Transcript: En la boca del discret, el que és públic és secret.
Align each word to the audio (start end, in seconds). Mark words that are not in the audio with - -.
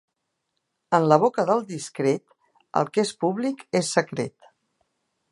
En 0.99 1.03
la 1.11 1.17
boca 1.23 1.43
del 1.49 1.59
discret, 1.71 2.23
el 2.81 2.89
que 2.95 3.01
és 3.07 3.11
públic 3.25 3.61
és 3.81 3.91
secret. 3.99 4.49